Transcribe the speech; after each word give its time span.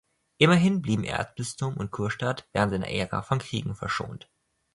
Immerhin 0.39 0.81
blieben 0.81 1.03
Erzbistum 1.03 1.77
und 1.77 1.91
Kurstaat 1.91 2.49
während 2.53 2.71
seiner 2.71 2.89
Ära 2.89 3.21
von 3.21 3.37
Kriegen 3.37 3.75
verschont. 3.75 4.31